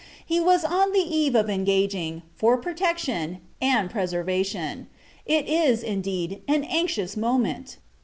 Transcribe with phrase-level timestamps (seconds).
[0.25, 4.87] He was on the eve of engaging, for protection and preservation
[5.27, 7.77] It is, indeed, an anxious moment!